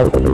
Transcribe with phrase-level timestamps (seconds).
[0.00, 0.30] Bye.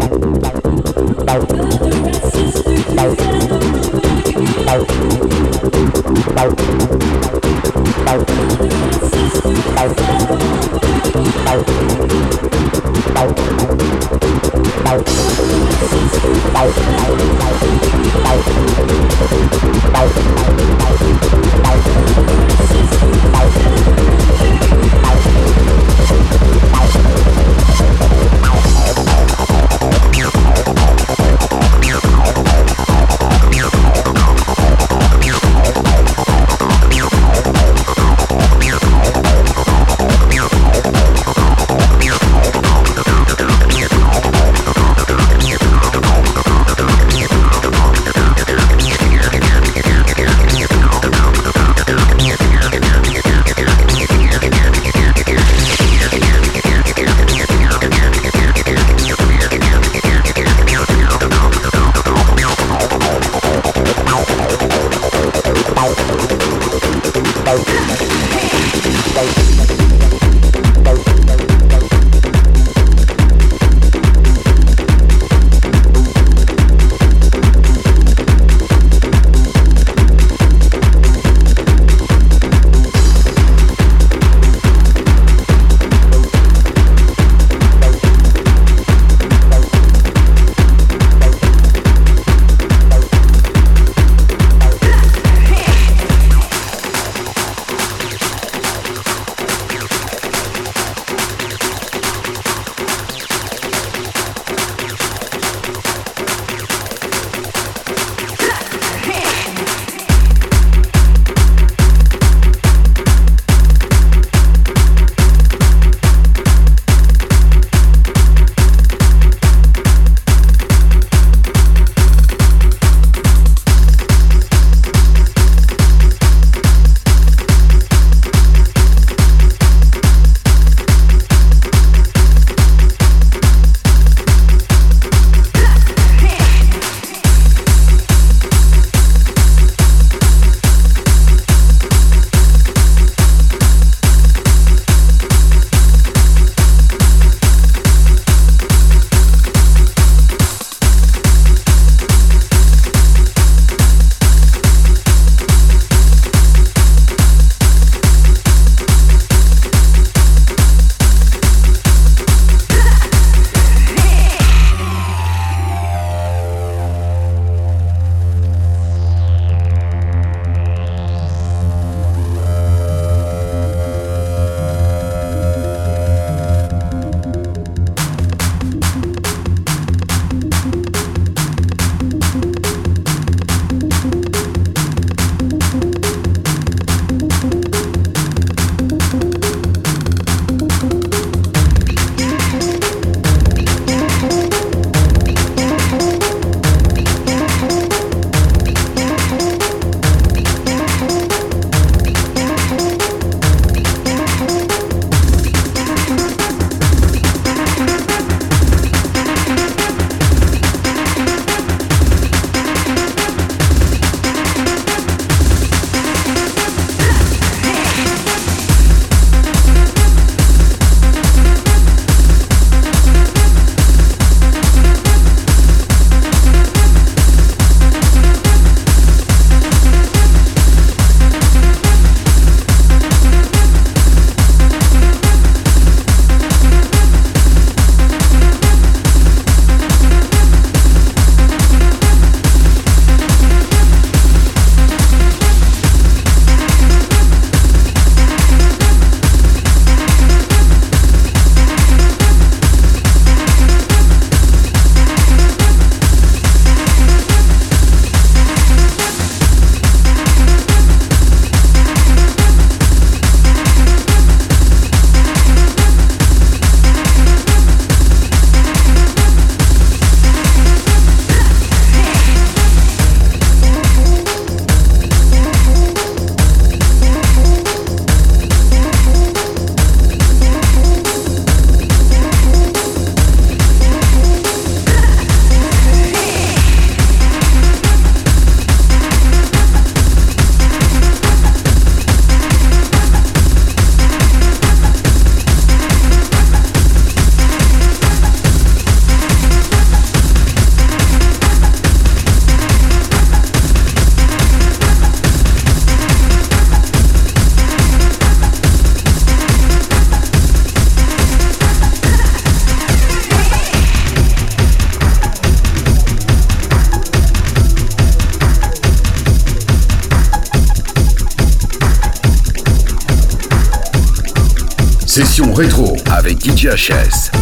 [325.56, 327.35] Rétro avec DJ HS.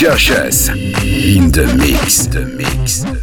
[0.00, 0.16] DJ
[1.36, 2.24] In the mix.
[2.24, 3.00] The mix.
[3.00, 3.19] The mix.